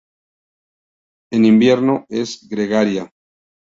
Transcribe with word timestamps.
En 1.31 1.45
invierno 1.45 2.07
es 2.09 2.47
gregaria. 2.49 3.07